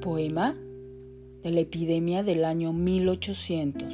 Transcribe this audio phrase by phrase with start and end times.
[0.00, 0.56] Poema
[1.42, 3.92] de la epidemia del año 1800.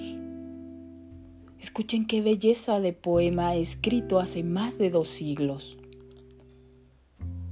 [1.60, 5.78] Escuchen qué belleza de poema escrito hace más de dos siglos.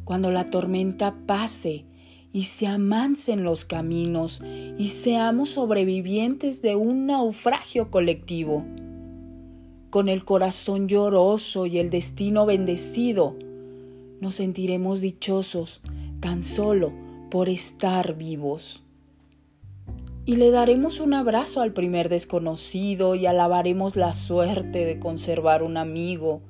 [0.04, 1.84] Cuando la tormenta pase
[2.32, 4.40] y se amansen los caminos
[4.78, 8.64] y seamos sobrevivientes de un naufragio colectivo,
[9.90, 13.36] con el corazón lloroso y el destino bendecido,
[14.20, 15.80] nos sentiremos dichosos
[16.20, 17.03] tan solo
[17.34, 18.84] por estar vivos.
[20.24, 25.76] Y le daremos un abrazo al primer desconocido y alabaremos la suerte de conservar un
[25.76, 26.42] amigo.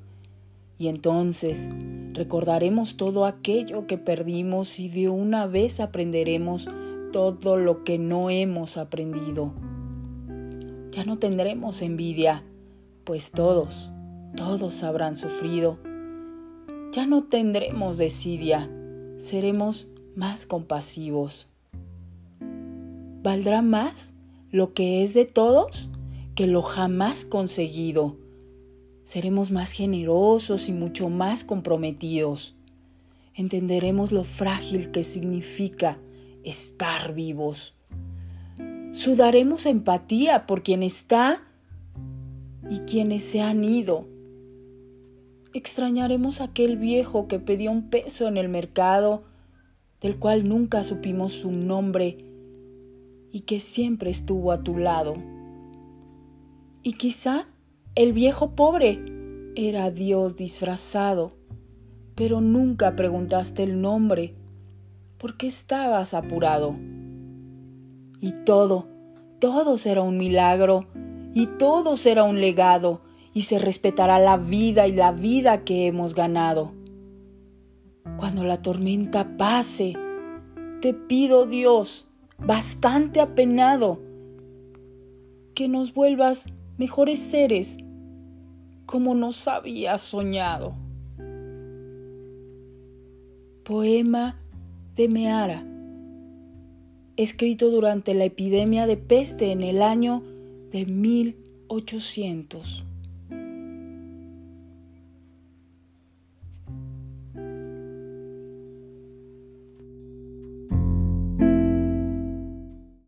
[0.77, 1.71] Y entonces
[2.13, 6.69] recordaremos todo aquello que perdimos y de una vez aprenderemos
[7.11, 9.55] todo lo que no hemos aprendido.
[10.91, 12.43] Ya no tendremos envidia,
[13.05, 13.91] pues todos,
[14.37, 15.79] todos habrán sufrido.
[16.91, 18.69] Ya no tendremos desidia,
[19.17, 21.47] seremos más compasivos.
[23.21, 24.13] ¿Valdrá más
[24.51, 25.89] lo que es de todos
[26.35, 28.17] que lo jamás conseguido?
[29.03, 32.55] Seremos más generosos y mucho más comprometidos.
[33.33, 35.99] Entenderemos lo frágil que significa
[36.43, 37.75] estar vivos.
[38.93, 41.41] Sudaremos empatía por quien está
[42.69, 44.07] y quienes se han ido
[45.55, 49.23] Extrañaremos aquel viejo que pedía un peso en el mercado,
[50.05, 52.19] del cual nunca supimos su nombre
[53.31, 55.15] y que siempre estuvo a tu lado.
[56.83, 57.47] Y quizá
[57.95, 59.03] el viejo pobre
[59.55, 61.31] era Dios disfrazado,
[62.13, 64.35] pero nunca preguntaste el nombre,
[65.17, 66.75] porque estabas apurado.
[68.21, 68.87] Y todo,
[69.39, 70.85] todo será un milagro,
[71.33, 73.01] y todo será un legado,
[73.33, 76.73] y se respetará la vida y la vida que hemos ganado.
[78.17, 79.93] Cuando la tormenta pase,
[80.81, 83.99] te pido Dios, bastante apenado,
[85.53, 87.77] que nos vuelvas mejores seres
[88.85, 90.75] como nos habías soñado.
[93.63, 94.39] Poema
[94.95, 95.65] de Meara,
[97.17, 100.21] escrito durante la epidemia de peste en el año
[100.71, 102.85] de 1800.